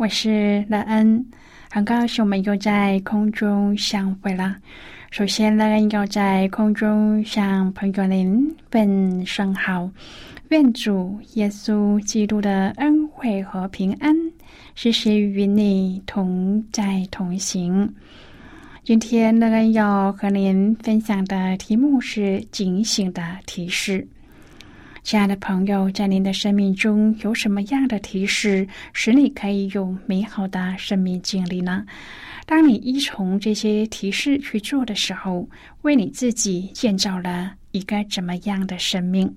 [0.00, 1.22] 我是乐恩。
[1.70, 4.56] 很高兴我们又在空中相会了。
[5.10, 9.90] 首先乐恩，要在空中向朋友您问声好，
[10.48, 14.16] 愿主耶稣基督的恩惠和平安
[14.74, 17.86] 时时与你同在同行。
[18.82, 24.08] 今天乐恩，要和您分享的题目是警醒的提示。
[25.02, 31.84] 亲爱的朋友，在您的生命中有什么样的提示，使你可以有美好的生命经历呢？
[32.46, 35.48] 当你依从这些提示去做的时候，
[35.82, 39.34] 为你自己建造了一个怎么样的生命？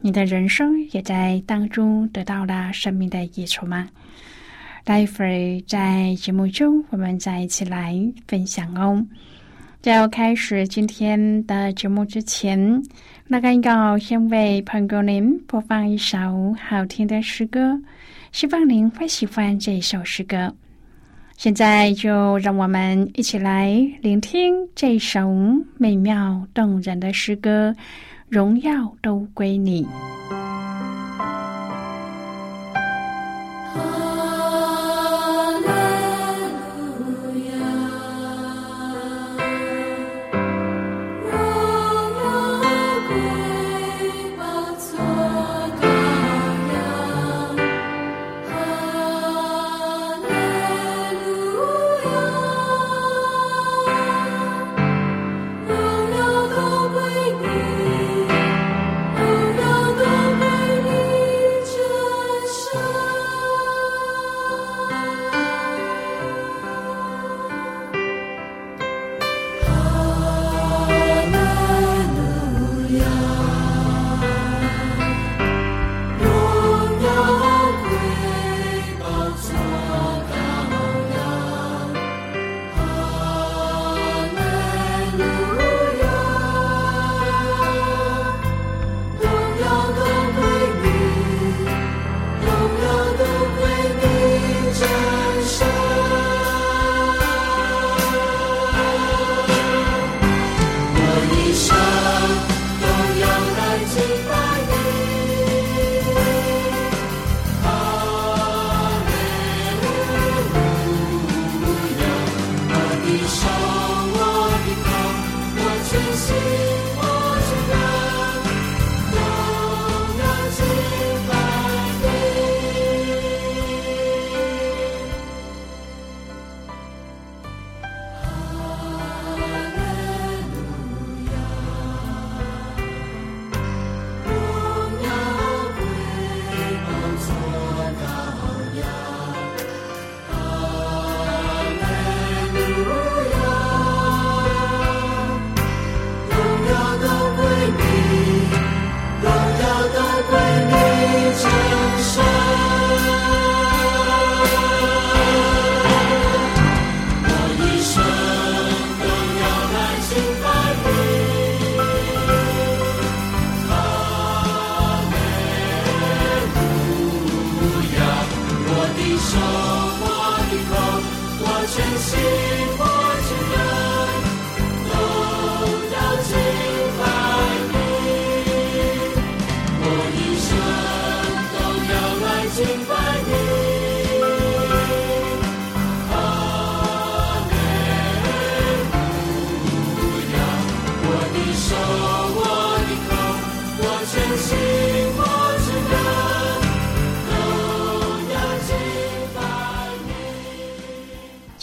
[0.00, 3.88] 你的人生也在当中得到了生命的益处吗？
[4.84, 7.94] 待会儿在节目中，我们再一起来
[8.26, 9.04] 分享哦。
[9.80, 12.82] 在要开始今天的节目之前，
[13.28, 16.18] 那个要先为朋友您播放一首
[16.60, 17.80] 好听的诗歌，
[18.32, 20.52] 希望您会喜欢这首诗歌。
[21.36, 23.70] 现在就让我们一起来
[24.02, 25.30] 聆听这首
[25.76, 27.72] 美妙动人的诗歌，
[28.28, 29.84] 《荣耀都归你》。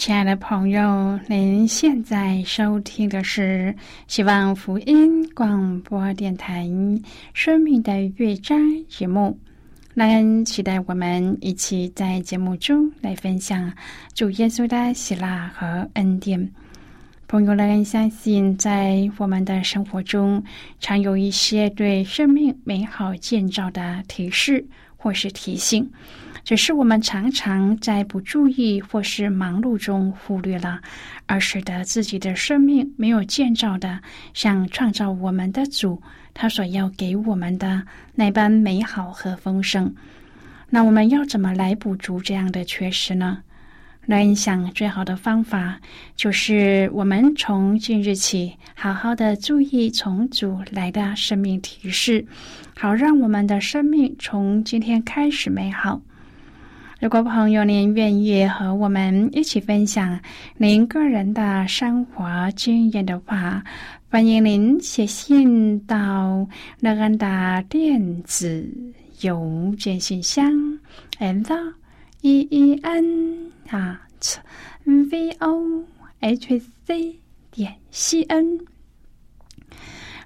[0.06, 3.74] 亲爱的朋友，您现在收听的是
[4.06, 6.62] 希望福音广播电台
[7.34, 8.56] 《生命的乐章》
[8.86, 9.36] 节目。
[9.94, 13.72] 那恩期待我们一起在节目中来分享
[14.14, 16.52] 主耶稣的喜乐和恩典。
[17.26, 20.40] 朋友，们相信在我们的生活中，
[20.78, 24.64] 常有一些对生命美好建造的提示
[24.96, 25.90] 或是提醒。
[26.46, 30.80] 只是我们常常在不注意或是忙碌中忽略了，
[31.26, 33.98] 而使得自己的生命没有建造的
[34.32, 36.00] 像创造我们的主
[36.32, 37.82] 他所要给我们的
[38.14, 39.92] 那般美好和丰盛。
[40.70, 43.42] 那我们要怎么来补足这样的缺失呢？
[44.04, 45.80] 来想最好的方法
[46.14, 52.24] 就是我们从今日起好好的注意从主来的生命提示，
[52.76, 56.00] 好让我们的生命从今天开始美好。
[56.98, 60.18] 如果朋友您愿意和我们一起分享
[60.56, 63.62] 您个人的生活经验的话，
[64.10, 66.48] 欢迎您写信到
[66.80, 68.66] 乐安的电子
[69.20, 70.50] 邮件信箱
[71.18, 71.46] ，and
[72.22, 74.36] e e n at
[74.84, 75.84] v o
[76.20, 77.18] h c
[77.50, 78.75] 点 c n。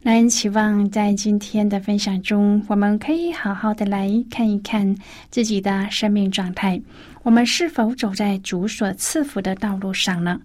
[0.03, 4.97] 让人期望在今天的分享中，我们可以好好的来看一看
[5.31, 6.81] 自己的生命状态。
[7.23, 10.41] 我们是否走在主所赐福的道路上呢？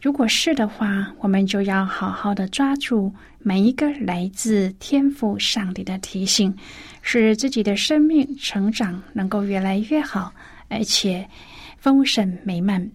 [0.00, 6.54] 如果是的话，我们就要好好的抓住每一个来自天赋上帝的提醒，
[7.00, 10.32] 使自己的生命成长能够越来越好，
[10.68, 11.26] 而且
[11.76, 12.88] 丰盛美满。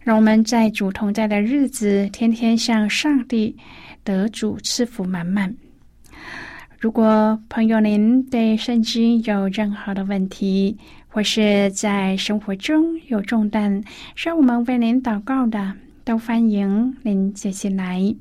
[0.00, 3.56] 让我们在主同在的日子，天天向上帝。
[4.06, 5.52] 得主赐福满满。
[6.78, 10.76] 如果朋友您对圣经有任何的问题，
[11.08, 13.82] 或是在生活中有重担，
[14.14, 15.72] 需要我们为您祷告的，
[16.04, 18.14] 都欢迎您接进来。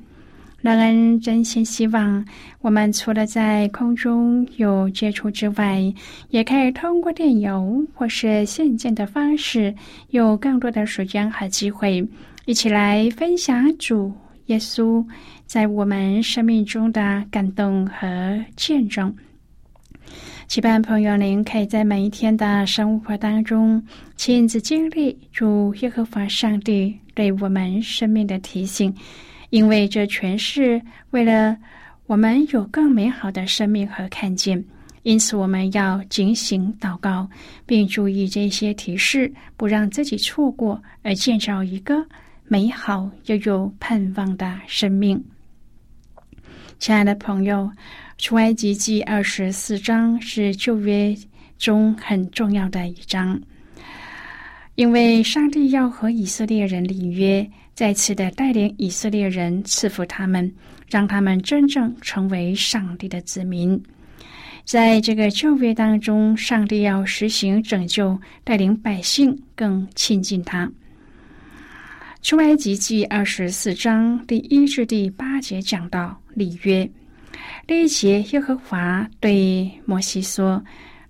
[0.62, 2.26] 让人真心希望，
[2.62, 5.94] 我们除了在空中有接触之外，
[6.30, 9.76] 也可以通过电邮或是信件的方式，
[10.10, 12.08] 有更多的时间和机会，
[12.46, 14.12] 一起来分享主
[14.48, 15.06] 耶稣。
[15.46, 19.16] 在我们生命中的感动和见证，
[20.48, 23.84] 期盼朋友您可以在每一天的生活当中
[24.16, 28.94] 亲自经历主耶和华上帝对我们生命的提醒，
[29.52, 30.82] 因为这全是
[31.12, 31.56] 为了
[32.08, 34.64] 我们有更美好的生命和看见。
[35.04, 37.30] 因此，我们要警醒祷告，
[37.64, 42.04] 并注意这些提示，不让自己错过，而建造一个
[42.48, 45.24] 美好又有盼望的生命。
[46.78, 47.72] 亲爱的朋友，
[48.20, 51.16] 出埃及记二十四章是旧约
[51.58, 53.42] 中很重要的一章，
[54.76, 60.54] 因为上帝要和以色列人立约，再次的带领以色列人赐福他们，
[60.88, 63.82] 让他们真正成为上帝的子民。
[64.66, 70.72] 在这个旧约当中，上帝要实行拯救，带领百姓更亲近他。
[72.26, 76.20] 出埃及记二十四章第一至第八节讲到。
[76.34, 76.90] 立约，
[77.68, 80.60] 第一节，耶和华对摩西说：“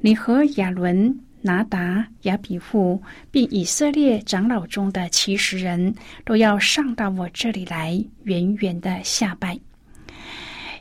[0.01, 3.01] 你和亚伦、拿达、亚比户，
[3.31, 5.95] 并以色列长老中的七十人
[6.25, 9.57] 都要上到我这里来，远远的下拜。”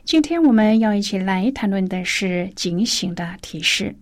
[0.03, 3.95] 今天我们要一起来谈论的是警醒的提示。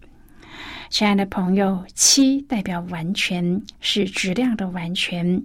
[0.89, 5.39] 亲爱的朋友，七代表完全，是质量的完全。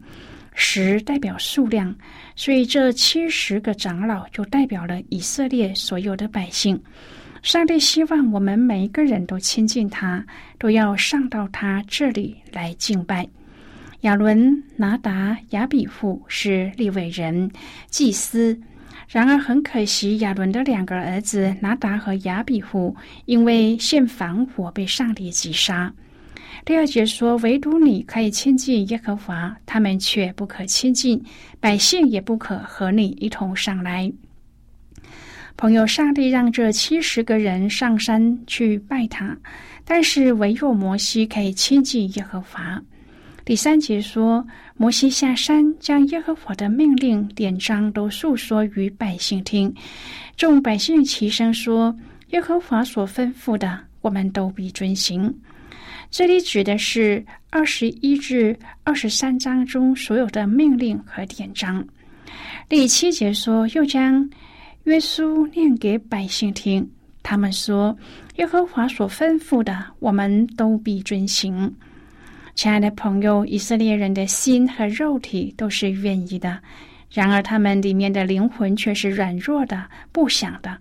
[0.61, 1.95] 十代表数量，
[2.35, 6.79] 所以这七十个长老就代表了以色列所有的百姓。
[7.45, 10.27] 上帝希望我们每一个人都亲近他，
[10.59, 13.25] 都要上到他这里来敬拜。
[14.01, 17.49] 亚伦、拿达、亚比户是立伟人、
[17.89, 18.61] 祭司，
[19.09, 22.97] 然而很可惜，亚伦的两个儿子拿达和亚比户
[23.27, 25.95] 因为献反火被上帝击杀。
[26.65, 31.23] 第二节说：“唯独你可以亲近耶和华，他们却不可亲近，
[31.61, 34.13] 百姓也不可和你一同上来。”
[35.57, 39.37] 朋友，上帝让这七十个人上山去拜他，
[39.85, 42.81] 但是唯有摩西可以亲近耶和华。
[43.45, 49.75] 第三节说：“摩西下山，将耶和华的命令典章都述说于百姓听，
[50.37, 51.97] 众百姓齐声说：
[52.29, 55.35] 耶和华所吩咐的，我们都必遵行。”
[56.11, 61.87] 这里指的是二十一至二十三章中所有的命令和典章。
[62.69, 64.29] 第七节说，又将
[64.85, 66.89] 约书念给百姓听，
[67.23, 67.97] 他们说
[68.37, 71.75] ：“耶和华所吩咐的，我们都必遵行。”
[72.55, 76.59] 亲爱的朋友，以色列人的心和肉体都是愿意的，
[77.13, 80.77] 然而他们里面的灵魂却是软弱的、不想的。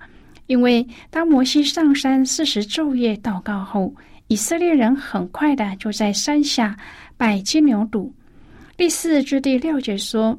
[0.48, 3.94] 因为当摩西上山四十昼夜祷告后，
[4.28, 6.78] 以色列人很快的就在山下
[7.16, 8.12] 拜金牛犊。
[8.76, 10.38] 第四至第六节说，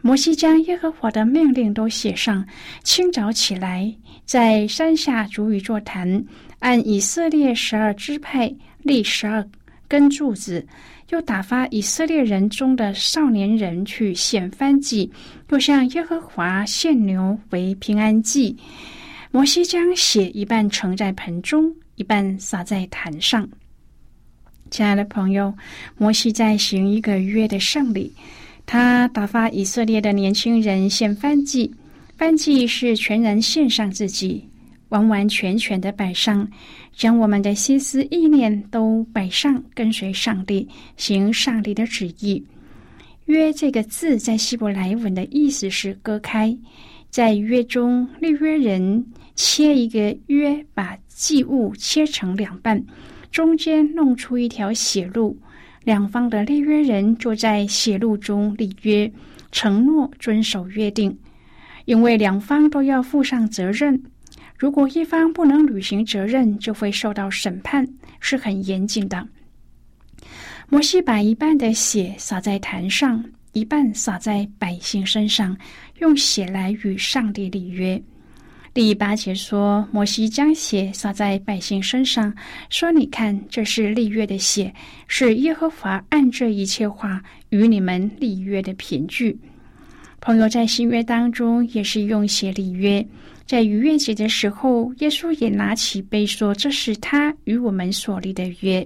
[0.00, 2.46] 摩西将耶和华的命令都写上，
[2.82, 3.92] 清早起来，
[4.24, 6.24] 在山下筑一座坛，
[6.60, 9.46] 按以色列十二支派立十二
[9.88, 10.64] 根柱子，
[11.10, 15.10] 又打发以色列人中的少年人去献番祭，
[15.50, 18.56] 又向耶和华献牛为平安祭。
[19.30, 23.48] 摩西将血一半盛在盆中，一半撒在坛上。
[24.70, 25.54] 亲爱的朋友，
[25.96, 28.12] 摩西在行一个月的圣礼，
[28.66, 31.72] 他打发以色列的年轻人献燔祭。
[32.18, 34.48] 燔祭是全然献上自己，
[34.88, 36.48] 完完全全的摆上，
[36.94, 42.42] 将我们的心思意念都摆上，跟随上帝，行上帝的旨意。
[43.26, 46.56] 约这个字在希伯来文的意思是割开。
[47.10, 52.84] 在约中，立约人切一个约，把祭物切成两半，
[53.30, 55.38] 中间弄出一条血路，
[55.84, 59.10] 两方的立约人就在血路中立约，
[59.52, 61.16] 承诺遵守约定。
[61.84, 64.02] 因为两方都要负上责任，
[64.58, 67.86] 如果一方不能履行责任，就会受到审判，
[68.18, 69.28] 是很严谨的。
[70.68, 73.24] 摩西把一半的血洒在坛上。
[73.52, 75.56] 一半洒在百姓身上，
[76.00, 78.02] 用血来与上帝立约。
[78.74, 82.34] 第八节说，摩西将血洒在百姓身上，
[82.70, 84.74] 说：“你看，这是立约的血，
[85.06, 89.38] 是耶和华按这一切话与你们立约的凭据。”
[90.20, 93.06] 朋友在新约当中也是用血立约，
[93.46, 98.84] 在逾越节的时候，耶稣也拿起杯说：“这是他与我们所立的约。”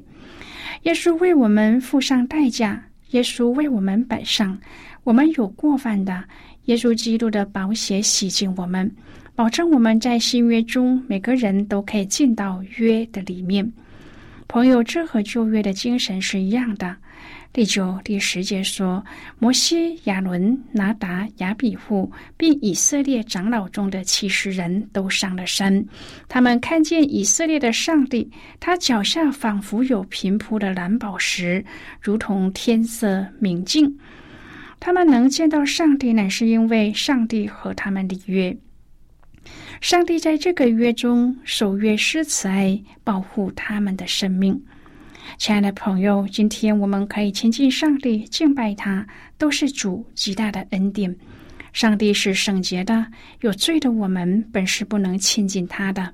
[0.84, 2.84] 耶稣为我们付上代价。
[3.12, 4.58] 耶稣为我们摆上，
[5.02, 6.22] 我们有过犯的，
[6.66, 8.94] 耶稣基督的宝血洗净我们，
[9.38, 13.72] 保证我们在新约中每个人都可以进到约的里面。
[14.48, 16.96] 朋友，这和旧约的精神是一样的。
[17.52, 19.00] 第九、第十节说，
[19.38, 25.84] 摩西、亚伦、拿达、亚比户，并以色列长老中的七十人都上了山。
[26.26, 28.28] 他们看见以色列的上帝，
[28.58, 31.64] 他脚下仿佛有平铺的蓝宝石，
[32.00, 33.96] 如同天色明净。
[34.80, 38.56] 他们能见到上帝，乃是因为上帝和他们立约。
[39.80, 44.60] 上帝在这个约中守约施慈爱，保护他们的生命。
[45.36, 49.06] 亲爱的朋友，今天我们可以亲近上帝、敬拜他，
[49.36, 51.14] 都是主极大的恩典。
[51.72, 53.06] 上帝是圣洁的，
[53.40, 56.12] 有罪的我们本是不能亲近他的。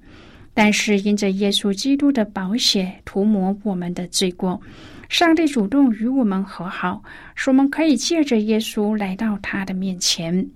[0.52, 4.60] 但是因着耶稣基督的宝血涂抹我们的罪过，
[5.08, 7.02] 上帝主动与我们和好，
[7.34, 10.46] 使我们可以借着耶稣来到他的面前。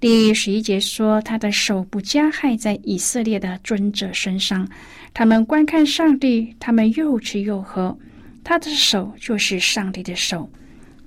[0.00, 4.68] 第十一节说：“他的手不加害在以色列的尊者身上。”
[5.12, 7.98] 他们观看上帝，他们又吃又喝，
[8.44, 10.48] 他的手就是上帝的手。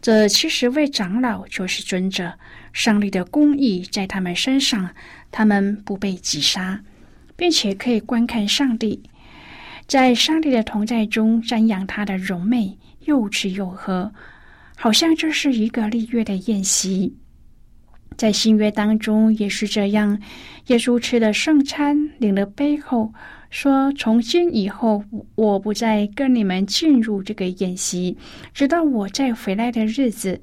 [0.02, 2.34] 这七十位长老就是尊者，
[2.74, 4.90] 上帝的公义在他们身上，
[5.32, 6.78] 他们不被击杀，
[7.38, 9.02] 并且可以观看上帝，
[9.88, 14.12] 在上帝的同在中瞻仰他的荣美，又吃又喝，
[14.76, 17.16] 好像这是一个立约的宴席。
[18.22, 20.22] 在新约当中也是这样，
[20.68, 23.12] 耶稣吃了圣餐，领了杯后。
[23.50, 28.16] 说：“从今以后，我不再跟你们进入这个宴席，
[28.54, 30.40] 直到我再回来的日子。”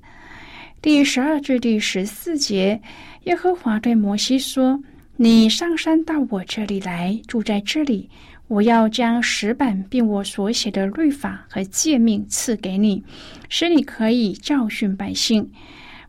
[0.82, 2.82] 第十二至第十四节，
[3.26, 4.82] 耶和华对摩西说
[5.14, 8.10] ：“你上山到我这里来，住在这里。
[8.48, 13.04] 我要将石板并我所写的律法和诫命赐给你，
[13.48, 15.48] 使你可以教训百姓。”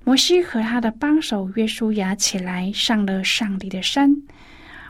[0.03, 4.15] 摩西和他的帮手约书亚起来，上了上帝的山。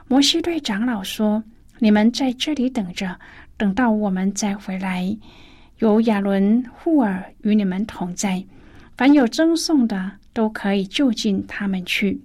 [0.08, 1.44] 摩西对长老说。
[1.82, 3.18] 你们在这里等着，
[3.56, 5.18] 等到我们再回来。
[5.78, 8.44] 有亚伦、户尔与你们同在，
[8.98, 12.20] 凡有赠送的都可以就近他们去。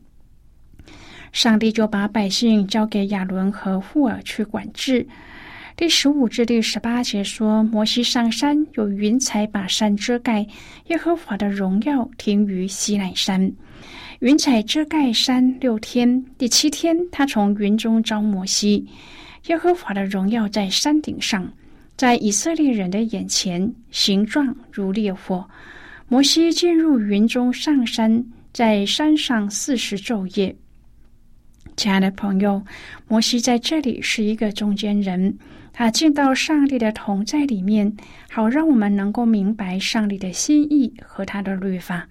[1.30, 5.06] 上帝就把百姓交给亚伦和户尔去管制。
[5.76, 10.46] 第十五至第十八节说：摩西上山，有云彩把山遮盖，
[10.86, 13.52] 耶和华的荣耀停于西奈山。
[14.20, 18.86] 云彩遮盖山六天，第七天，他从云中招摩西。
[19.46, 21.52] 耶和华的荣耀在山顶上，
[21.96, 25.44] 在以色列人的眼前，形状如烈火。
[26.06, 30.54] 摩西进入云中上山，在山上四十昼夜。
[31.76, 32.62] 亲爱的朋友，
[33.08, 35.36] 摩西在这里是一个中间人，
[35.76, 37.92] 他进到上帝的同在里面，
[38.30, 42.06] 好让我们能够明白上帝的心意和他的律法。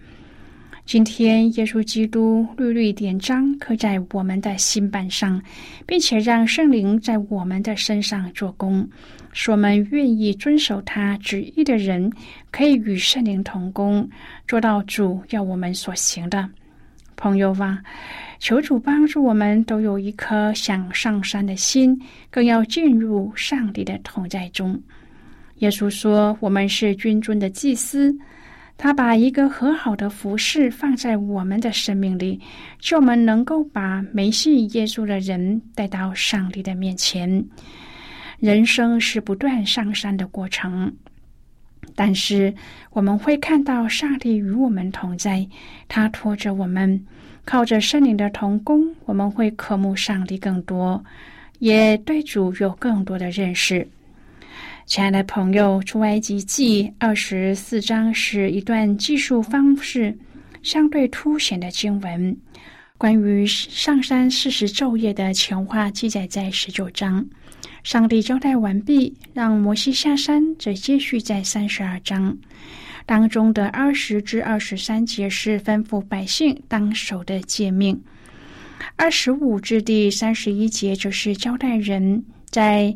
[0.86, 5.41] 今天，耶稣基督律律典章刻在我们的心板上，
[5.88, 8.86] 并且让圣灵在我们的身上做工，
[9.32, 12.12] 使我们愿意遵守他旨意的人，
[12.51, 14.10] 可以与圣灵同工，
[14.46, 16.50] 做到主要我们所行的。
[17.15, 17.82] 朋友啊，
[18.43, 21.97] 求主帮助我们都有一颗想上山的心，
[22.29, 24.77] 更要进入上帝的同在中。
[25.59, 28.13] 耶稣说：“我们是君尊的祭司。”
[28.77, 32.38] 他把一个和好的服饰放在我们的生命里，
[32.79, 37.41] 叫我们能够把没信耶稣的人带到上帝的面前。
[38.39, 40.93] 人生是不断上山的过程，
[41.95, 42.53] 但是
[42.89, 45.47] 我们会看到上帝与我们同在，
[45.88, 47.01] 他拖着我们，
[47.45, 51.03] 靠着圣灵的同工，我们会渴慕上帝更多，
[51.59, 53.88] 也对主有更多的认识。
[54.85, 60.17] 亲爱的朋友，《出埃及记》二十四章是一段记述方式
[60.62, 62.35] 相对凸显的经文。
[62.97, 67.25] 关于上山四十昼夜的前话记载在十九章。
[67.83, 72.38] 上帝交代完毕，让摩西下山，则继续在三十二章
[73.05, 78.01] 当中的二十至二十三节是吩咐百姓当守的诫命。
[78.95, 82.95] 二十五至第三十一节则是交代人在。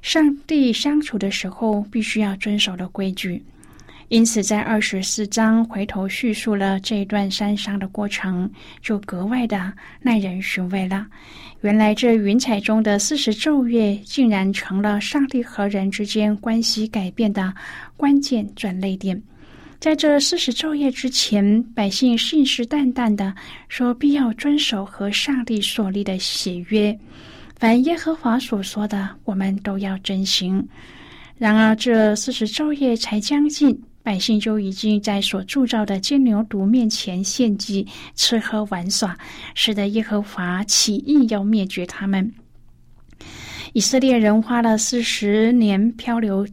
[0.00, 3.44] 上帝相处的时候，必须要遵守的规矩。
[4.06, 8.48] 因此，在二十四章回头叙述了这一段山上的过程，
[8.80, 11.04] 就格外的耐人寻味了。
[11.62, 17.52] 原来，这云彩中的四十昼夜，竟然成了上帝和人之间关系改变的
[17.96, 19.20] 关键转泪点。
[19.80, 23.32] 在这四十昼夜之前，百姓信誓旦旦的
[23.68, 26.96] 说，必要遵守和上帝所立的血约。
[27.60, 30.66] 凡耶和华所说的，我们都要遵行。
[31.36, 39.16] 然而，这四十昼夜才将近，百姓就已经在所铸造的金牛犊面前献祭、吃喝玩耍，
[39.54, 42.28] 使得耶和华起意要灭绝他们。
[43.74, 46.44] 以色列人花了四十年漂流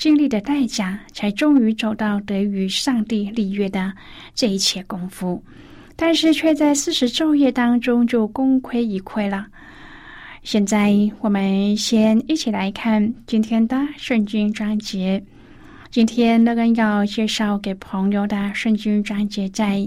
[0.00, 3.92] 经历的代价，才终于走到得与上帝立约的
[4.34, 5.44] 这一切功夫，
[5.94, 9.46] 但是却在四十昼夜当中就功亏一篑了。
[10.42, 15.22] 现在我们先一起来看今天的圣经章节。
[15.90, 19.86] 今天乐根要介绍给朋友的圣经章节在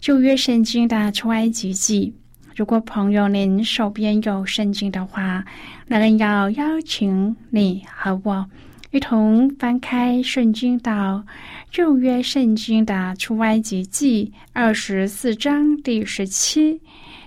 [0.00, 2.14] 旧约圣经的出埃及记。
[2.56, 5.44] 如果朋友您手边有圣经的话，
[5.86, 8.48] 乐根要邀请你和我
[8.90, 11.22] 一同翻开圣经到
[11.70, 16.80] 旧约圣经的出埃及记二十四章第十七、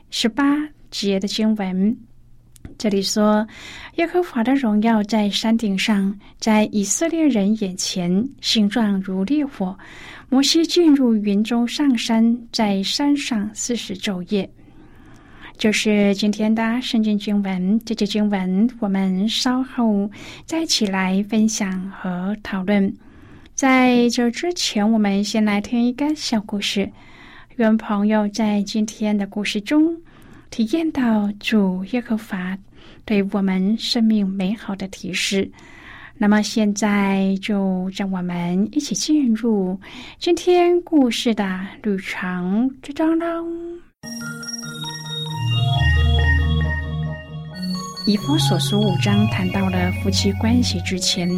[0.09, 0.57] 十八
[0.89, 1.95] 节的经文。
[2.79, 3.47] 这里说，
[3.97, 9.77] 耶和华的荣耀在山顶上，在以色列人眼前，形状如烈火。
[10.29, 14.49] 摩西进入云中上山，在山上四十昼夜。
[15.61, 17.79] 就是今天的圣经经文。
[17.85, 20.09] 这节经文我们稍后
[20.43, 22.91] 再一起来分享和讨论。
[23.53, 26.91] 在这之前，我们先来听一个小故事。
[27.57, 29.95] 愿朋友在今天的故事中
[30.49, 32.57] 体验到主耶和华。
[33.05, 35.47] 对我们生命美好的提示。
[36.17, 39.79] 那么，现在就让我们一起进入
[40.17, 43.45] 今天故事的旅程之中喽。
[48.07, 51.29] 以弗所书五章谈到了夫妻关系之前，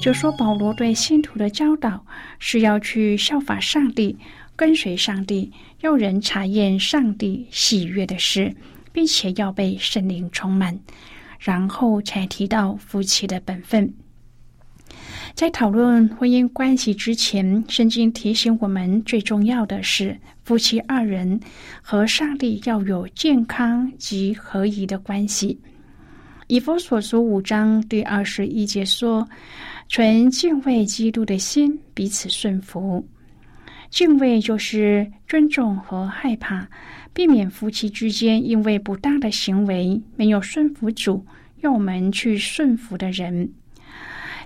[0.00, 2.04] 就说保罗对信徒的教导
[2.38, 4.16] 是要去效法上帝，
[4.56, 8.54] 跟随上帝，要人查验上帝喜悦的事，
[8.92, 10.78] 并且要被圣灵充满。
[11.38, 13.92] 然后才提到夫妻的本分。
[15.34, 21.40] 在讨论婚姻关系之前，圣经提醒我们，最重要的是夫妻二人
[21.80, 25.58] 和上帝要有健康及合宜的关系。
[26.48, 29.26] 以弗所书五章第二十一节说
[29.88, 33.04] ：“存敬畏基督的心，彼此顺服。”
[33.90, 36.68] 敬畏就是尊重和害怕。
[37.14, 41.24] 避免夫妻之间因为不当的行为没有顺服主，
[41.60, 43.50] 要我们去顺服的人。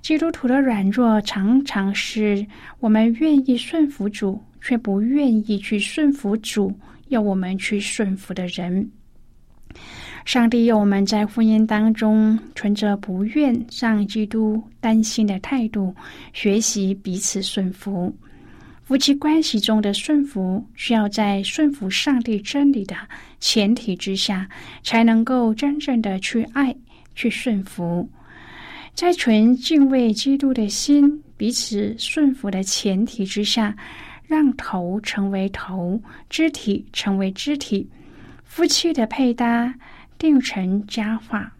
[0.06, 2.46] 基督徒的软弱常常是
[2.78, 6.72] 我们愿意顺服主，却不愿意去顺服主
[7.08, 8.88] 要我们去顺服的人。
[10.24, 15.92] 上帝要我们在婚姻当中存着不愿让基督担心的态度，
[16.32, 18.16] 学习彼此顺服。
[18.84, 22.94] 夫妻关系中的顺服，需要在顺服上帝真理的
[23.40, 24.48] 前提之下，
[24.84, 26.72] 才能够真正的去爱、
[27.16, 28.08] 去顺服。
[28.96, 33.76] 在纯敬畏基督的心、彼此顺服的前提之下，
[34.26, 37.86] 让头成为头，肢体成为肢体，
[38.44, 39.74] 夫妻的配搭
[40.16, 41.52] 定成佳话。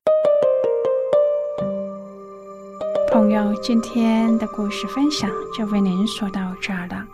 [3.12, 7.06] 朋友，今天的故事分享就为您说到这儿了。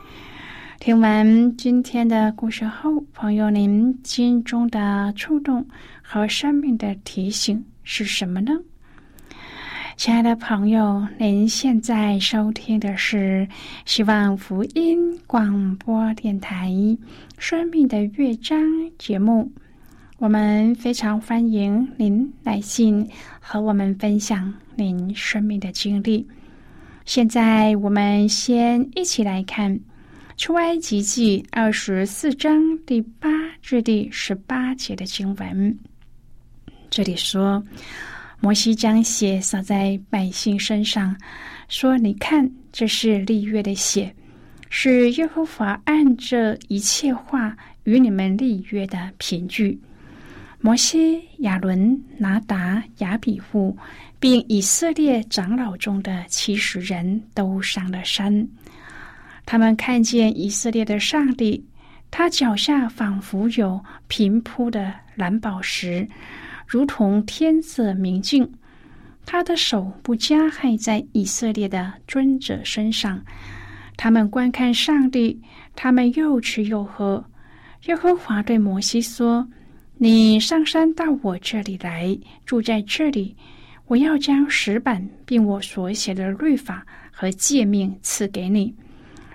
[0.79, 5.67] 听完今天的故事后，朋友，您心中的触动
[6.01, 8.53] 和生命的提醒是什么呢？
[10.03, 13.47] 亲爱的朋友，您现在收听的是
[13.87, 16.69] 希望福音广播电台
[17.39, 18.61] 《生命的乐章》
[18.99, 19.49] 节目。
[20.19, 26.27] 我们非常欢迎您来信和我们分享您生命的经历。
[27.05, 29.73] 现在，我们先一起来看
[30.37, 33.31] 《出埃及记》二十四章第八
[33.63, 35.79] 至第十八节的经文。
[36.91, 37.65] 这里说
[38.43, 41.17] ：“摩西将血洒在百姓身上，
[41.69, 44.13] 说：‘你看，这是立约的血，
[44.69, 49.81] 是耶和华按这一切话与你们立约的凭据。’”
[50.61, 53.77] 摩西、亚伦、拿达、亚比户，
[54.19, 58.45] 并以色列长老中的七十人都上了山。
[59.47, 61.65] 他们看见以色列的上帝，
[62.11, 66.05] 他脚下仿佛有平铺的蓝宝石，
[66.73, 68.51] 如同天色明净。
[69.27, 73.23] 他的手不加害在以色列的尊者身上。
[73.95, 75.39] 他们观看上帝，
[75.77, 77.23] 他们又吃又喝。
[77.85, 79.47] 耶和华对摩西说。
[79.99, 83.37] 你上山到我这里来，住在这里。
[83.87, 88.75] 我要将石板并我所写的律法和诫命赐给你，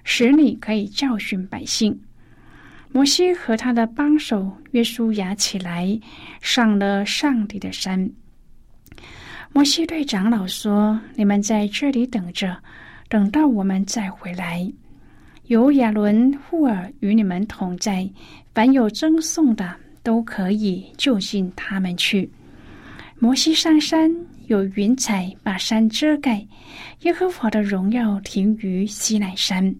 [0.03, 1.97] 使你可以教训百姓。
[2.97, 5.87] 摩西和他的帮手约书亚起来，
[6.41, 8.09] 上了上帝的山。
[9.53, 12.57] 摩西对长老说：“你们在这里等着，
[13.07, 14.67] 等到我们再回来。
[15.45, 18.09] 有亚伦、户尔与你们同在，
[18.51, 22.27] 凡有赠送的。”都可以就近他们去。
[23.19, 24.11] 摩西上山，
[24.47, 26.43] 有云彩把山遮盖。
[27.01, 29.75] 耶和华的荣耀停于西奈山，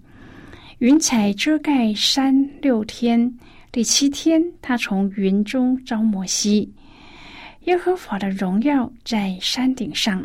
[0.79, 3.33] 云彩遮盖山六天。
[3.71, 6.71] 第七天，他从云中招摩西。
[7.63, 10.23] 耶和华的荣耀在山顶上，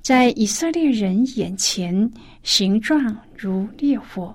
[0.00, 2.10] 在以色列人眼前，
[2.42, 4.34] 形状如烈火。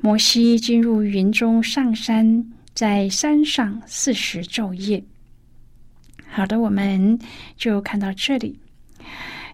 [0.00, 2.44] 摩西进入云中上山。
[2.72, 5.02] 在山上四十昼夜。
[6.26, 7.18] 好的，我们
[7.56, 8.58] 就看到这里，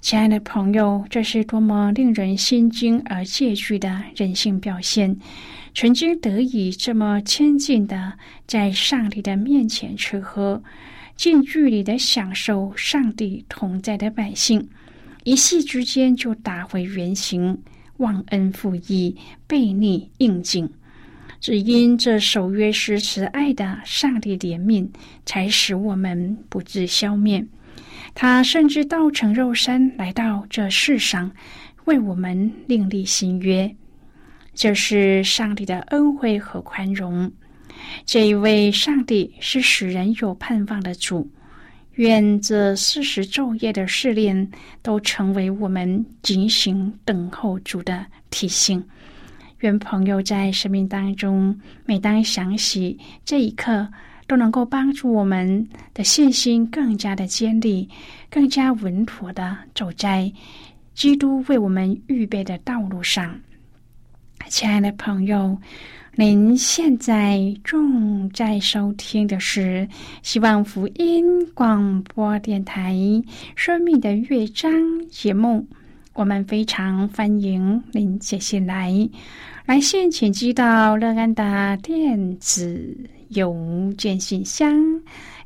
[0.07, 5.16] 亲爱的朋友，这是多么令人心惊而戒惧的人性表现！
[5.75, 8.12] 曾经得以这么亲近的
[8.47, 10.62] 在上帝的面前吃喝，
[11.16, 14.69] 近距离的享受上帝同在的百姓，
[15.25, 17.61] 一夕之间就打回原形，
[17.97, 19.16] 忘恩负义，
[19.49, 20.71] 背逆应景。
[21.40, 24.88] 只因这守约时慈爱的上帝怜悯，
[25.25, 27.45] 才使我们不致消灭。
[28.18, 31.31] 他甚至道成肉身来到这世上，
[31.85, 33.70] 为我们另立新约。
[34.55, 37.31] 这是上帝的恩惠和宽容。
[38.07, 41.31] 这一位上帝是使人有盼望的主。
[41.96, 44.50] 愿这四十昼夜的试炼
[44.81, 48.83] 都成为我们警醒等候主的提醒。
[49.61, 53.87] 愿朋友在生命当中，每当想起这一刻，
[54.27, 57.89] 都能够帮助我们的信心更加的坚立，
[58.31, 60.33] 更加稳妥的走在
[60.95, 63.39] 基督为我们预备的道路上。
[64.49, 65.57] 亲爱的朋友，
[66.15, 69.89] 您现在正在收听的是
[70.23, 72.95] 希望福音广播电台
[73.55, 74.73] 《生命的乐章》
[75.09, 75.67] 节目。
[76.15, 78.93] 我们非常欢迎您写信来，
[79.67, 82.97] 来信请寄到乐安的电子
[83.29, 84.75] 邮件信箱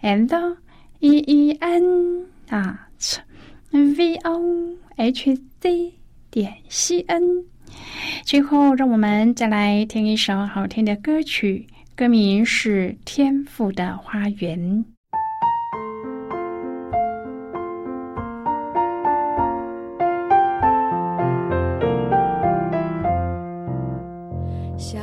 [0.02, 0.56] ，and
[1.00, 2.88] e e n 啊
[3.70, 5.92] v o h c
[6.30, 7.44] 点 c n。
[8.24, 14.58] 最后，让我们再来听一首好听的歌曲，歌名是《天赋的花园》。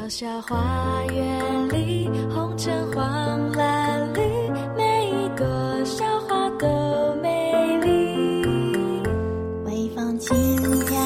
[0.09, 4.21] 小花园里红橙黄蓝绿，
[4.75, 5.45] 每一朵
[5.85, 6.67] 小花都
[7.21, 8.41] 美丽。
[9.65, 10.35] 微风轻
[10.87, 10.97] 飘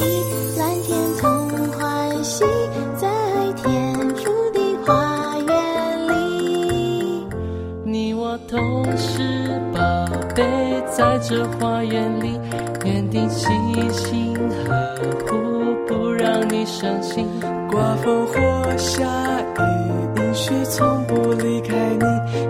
[0.00, 1.28] 逸，蓝天同
[1.72, 2.42] 欢喜，
[2.96, 3.06] 在
[3.56, 7.26] 天竺的花园里，
[7.84, 8.56] 你我都
[8.96, 9.80] 是宝
[10.34, 10.42] 贝，
[10.90, 12.40] 在这花园里，
[12.86, 13.50] 愿你细
[13.90, 14.34] 心
[14.66, 15.36] 呵护，
[15.86, 17.28] 不让你伤心，
[17.70, 19.04] 刮风或下
[19.40, 19.43] 雨。
[20.64, 22.04] 从不离开你。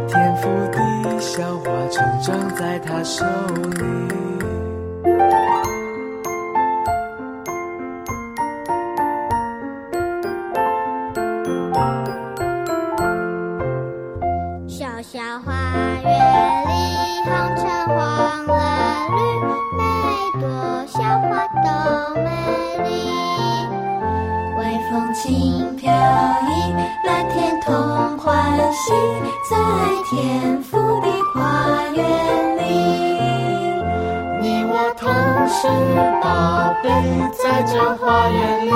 [0.09, 0.79] 天赋的
[1.21, 3.85] 小花成长在他手里。
[14.67, 15.53] 小小花
[16.03, 16.09] 园
[16.67, 16.73] 里，
[17.25, 18.57] 红橙黄蓝
[19.11, 19.19] 绿，
[19.77, 19.83] 每
[20.41, 20.43] 朵
[20.87, 21.67] 小花都
[22.21, 22.27] 美
[22.85, 22.91] 丽。
[24.59, 25.95] 微风轻飘逸，
[27.07, 27.73] 蓝天同
[28.65, 28.95] 欢喜，
[29.51, 29.57] 在
[30.09, 32.63] 天府的花园里。
[34.41, 35.13] 你我同
[35.47, 35.69] 是
[36.23, 36.89] 宝贝，
[37.35, 38.71] 在这花园里，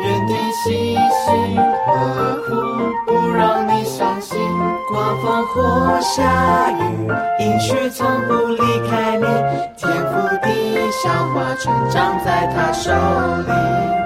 [0.00, 1.92] 园丁细心呵
[2.48, 2.50] 护，
[3.04, 4.40] 不让你伤心。
[4.88, 7.06] 刮风或下雨，
[7.38, 8.56] 阴虚从不离
[8.88, 9.26] 开你。
[9.76, 10.48] 天府的
[10.90, 14.05] 小花成长在他手里。